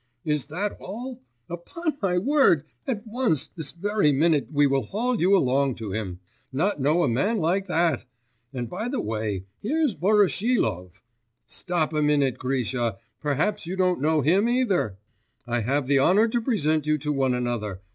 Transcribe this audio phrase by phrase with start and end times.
[0.25, 1.21] 'Is that all?
[1.47, 2.65] Upon my word!
[2.87, 6.19] At once, this very minute we will haul you along to him.
[6.51, 8.05] Not know a man like that!
[8.51, 11.03] And by the way here's Voroshilov....
[11.45, 14.97] Stop a minute, Grisha, perhaps you don't know him either?
[15.45, 17.81] I have the honour to present you to one another.